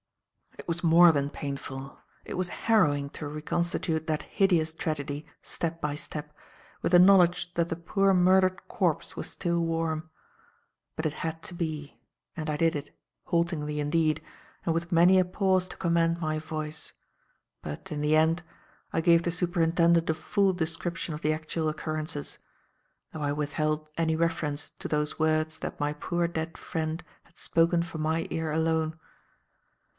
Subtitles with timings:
[0.57, 5.95] It was more than painful; it was harrowing to reconstitute that hideous tragedy, step by
[5.95, 6.33] step,
[6.81, 10.09] with the knowledge that the poor murdered corpse was still warm.
[10.95, 11.99] But it had to be,
[12.35, 12.95] and I did it,
[13.25, 14.23] haltingly, indeed,
[14.65, 16.93] and with many a pause to command my voice;
[17.61, 18.41] but in the end,
[18.91, 22.39] I gave the superintendent a full description of the actual occurrences,
[23.13, 27.83] though I withheld any reference to those words that my poor dead friend had spoken
[27.83, 28.99] for my ear alone.